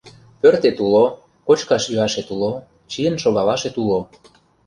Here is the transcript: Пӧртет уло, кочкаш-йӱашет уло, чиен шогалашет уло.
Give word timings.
Пӧртет 0.41 0.77
уло, 0.85 1.05
кочкаш-йӱашет 1.47 2.27
уло, 2.33 2.51
чиен 2.89 3.15
шогалашет 3.23 3.75
уло. 3.81 3.99